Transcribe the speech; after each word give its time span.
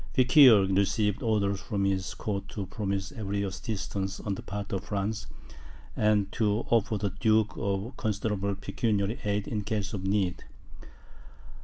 Feuquieres 0.15 0.71
received 0.75 1.21
orders 1.21 1.61
from 1.61 1.85
his 1.85 2.15
court 2.15 2.47
to 2.49 2.65
promise 2.65 3.11
every 3.11 3.43
assistance 3.43 4.19
on 4.19 4.33
the 4.33 4.41
part 4.41 4.73
of 4.73 4.83
France, 4.85 5.27
and 5.95 6.31
to 6.31 6.65
offer 6.71 6.97
the 6.97 7.11
duke 7.19 7.55
a 7.55 7.91
considerable 7.97 8.55
pecuniary 8.55 9.19
aid 9.25 9.47
in 9.47 9.63
case 9.63 9.93
of 9.93 10.03
need. 10.03 10.43